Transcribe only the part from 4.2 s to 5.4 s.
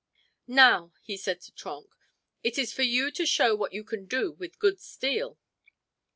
with good steel!"